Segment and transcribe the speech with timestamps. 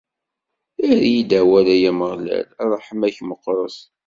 [0.89, 3.77] Err-iyi-d awal, ay Ameɣlal, ṛṛeḥma-k meqqret!